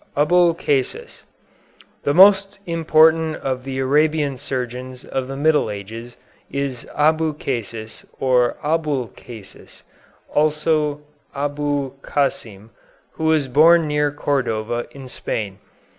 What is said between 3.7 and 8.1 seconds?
Arabian surgeons of the Middle Ages is Albucasis